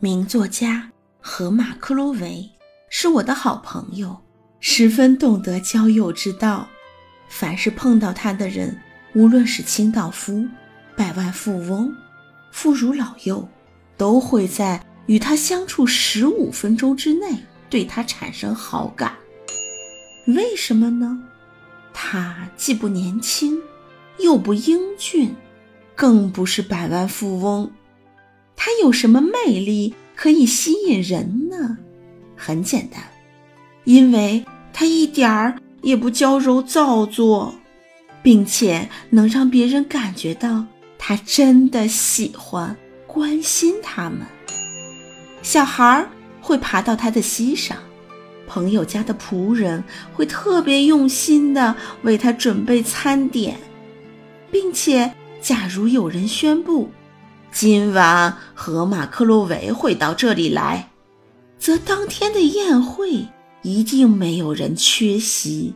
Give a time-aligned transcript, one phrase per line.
[0.00, 2.48] 名作家荷马·克洛维
[2.88, 4.16] 是我的好朋友，
[4.60, 6.68] 十分懂得交友之道。
[7.28, 8.80] 凡是碰到他的人，
[9.16, 10.46] 无论是清道夫、
[10.96, 11.92] 百万富翁、
[12.52, 13.48] 妇孺老幼，
[13.96, 17.36] 都会在与他相处十五分钟之内
[17.68, 19.16] 对他产生好感。
[20.28, 21.20] 为什么呢？
[21.92, 23.60] 他既不年轻，
[24.20, 25.34] 又不英俊，
[25.96, 27.68] 更不是百万富翁。
[28.60, 31.78] 他有什么魅力可以吸引人呢？
[32.36, 33.00] 很简单，
[33.84, 37.54] 因为他一点儿也不娇柔造作，
[38.20, 40.66] 并且能让别人感觉到
[40.98, 42.76] 他真的喜欢、
[43.06, 44.22] 关心他们。
[45.40, 46.04] 小孩
[46.40, 47.76] 会爬到他的膝上，
[48.48, 53.56] 朋友家的仆人会特别用心地为他准备餐点，
[54.50, 56.90] 并且，假如有人宣布。
[57.50, 60.90] 今晚河马克洛维会到这里来，
[61.58, 63.26] 则当天的宴会
[63.62, 65.74] 一定没有人缺席。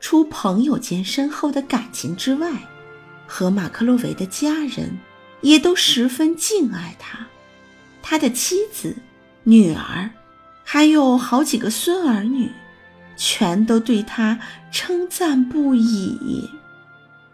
[0.00, 2.50] 除朋友间深厚的感情之外，
[3.26, 4.98] 河马克洛维的家人
[5.40, 7.26] 也都十分敬爱他。
[8.02, 8.96] 他的妻子、
[9.44, 10.10] 女儿，
[10.64, 12.50] 还有好几个孙儿女，
[13.16, 14.38] 全都对他
[14.72, 16.50] 称赞不已。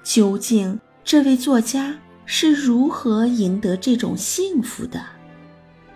[0.05, 1.97] 究竟这位作家？
[2.27, 5.03] 是如何赢得这种幸福的？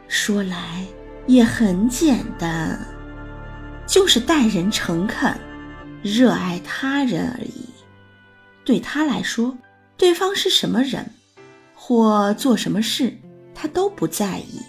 [0.09, 0.85] 说来
[1.27, 2.79] 也很简单，
[3.87, 5.37] 就是待人诚恳，
[6.03, 7.69] 热爱他人而已。
[8.65, 9.57] 对他来说，
[9.97, 11.05] 对方是什么人，
[11.75, 13.13] 或做什么事，
[13.55, 14.61] 他都不在意。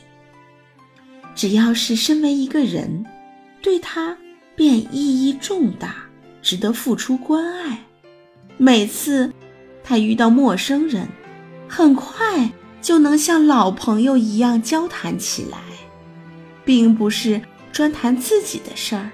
[1.35, 3.05] 只要是身为一个人，
[3.61, 4.17] 对他
[4.55, 5.95] 便意义重大，
[6.41, 7.79] 值得付出关爱。
[8.57, 9.31] 每次
[9.83, 11.07] 他遇到陌生人，
[11.73, 15.57] 很快就能像老朋友一样交谈起来，
[16.65, 17.41] 并不是
[17.71, 19.09] 专谈自己的事儿，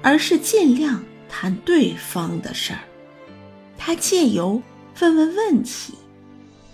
[0.00, 2.78] 而是尽量谈对方的事儿。
[3.76, 4.62] 他借由
[5.00, 5.92] 问问问题，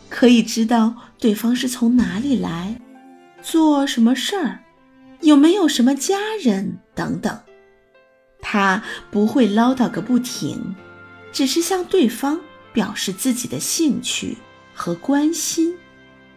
[0.08, 2.80] 可以知道对方是从哪里来，
[3.42, 4.60] 做什么事儿，
[5.22, 7.36] 有没有什么家人等等。
[8.40, 10.76] 他不会唠叨个不停，
[11.32, 12.40] 只是向对方
[12.72, 14.36] 表示自己的兴趣。
[14.78, 15.76] 和关心，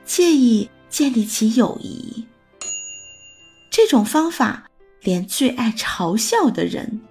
[0.03, 2.25] 借以建立起友谊。
[3.69, 4.67] 这种方法，
[5.03, 7.01] 连最爱嘲笑的人，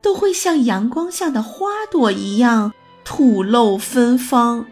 [0.00, 2.72] 都会像阳光下的花朵一样
[3.04, 4.64] 吐露芬芳。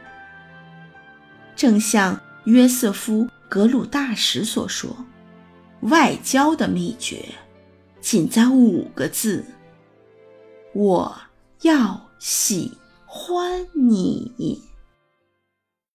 [1.57, 4.97] 正像约瑟夫·格鲁大使所说
[5.83, 7.25] ：“外交的秘诀，
[8.01, 9.45] 仅在五个字：
[10.73, 11.15] 我
[11.63, 12.73] 要喜
[13.05, 14.63] 欢你。”